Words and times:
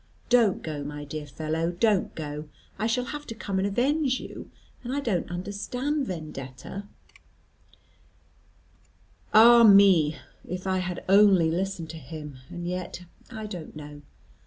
Don't 0.29 0.63
go, 0.63 0.83
my 0.83 1.05
dear 1.05 1.27
fellow, 1.27 1.73
don't 1.73 2.15
go. 2.15 2.49
I 2.79 2.87
shall 2.87 3.05
have 3.05 3.27
to 3.27 3.35
come 3.35 3.59
and 3.59 3.67
avenge 3.67 4.19
you, 4.19 4.49
and 4.83 4.91
I 4.95 4.99
don't 4.99 5.29
understand 5.29 6.07
Vendetta." 6.07 6.85
Ah, 9.31 9.61
me! 9.63 10.17
If 10.43 10.65
I 10.65 10.79
had 10.79 11.03
only 11.07 11.51
listened 11.51 11.91
to 11.91 11.97
him. 11.97 12.39
And 12.49 12.67
yet, 12.67 13.01
I 13.29 13.45
don't 13.45 13.75
know. 13.75 14.01